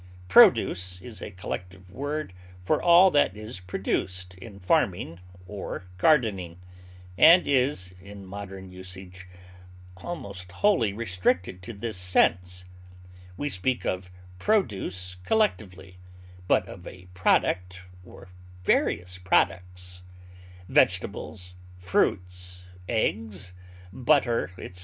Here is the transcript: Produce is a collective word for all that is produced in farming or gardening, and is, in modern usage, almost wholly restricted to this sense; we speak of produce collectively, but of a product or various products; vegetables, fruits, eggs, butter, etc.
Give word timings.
Produce 0.27 0.99
is 0.99 1.21
a 1.21 1.29
collective 1.29 1.91
word 1.91 2.33
for 2.59 2.81
all 2.81 3.11
that 3.11 3.37
is 3.37 3.59
produced 3.59 4.33
in 4.33 4.59
farming 4.59 5.19
or 5.45 5.83
gardening, 5.99 6.57
and 7.19 7.47
is, 7.47 7.93
in 8.01 8.25
modern 8.25 8.67
usage, 8.71 9.27
almost 9.97 10.51
wholly 10.53 10.91
restricted 10.91 11.61
to 11.61 11.71
this 11.71 11.97
sense; 11.97 12.65
we 13.37 13.47
speak 13.47 13.85
of 13.85 14.09
produce 14.39 15.17
collectively, 15.23 15.99
but 16.47 16.67
of 16.67 16.87
a 16.87 17.05
product 17.13 17.83
or 18.03 18.27
various 18.63 19.19
products; 19.19 20.01
vegetables, 20.67 21.53
fruits, 21.77 22.63
eggs, 22.89 23.53
butter, 23.93 24.49
etc. 24.57 24.79